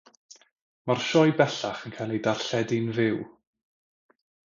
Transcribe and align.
Mae'r 0.91 1.03
sioe 1.07 1.35
bellach 1.41 1.83
yn 1.89 1.93
cael 1.97 2.13
ei 2.15 2.21
darlledu'n 2.29 2.89
fyw. 3.01 3.21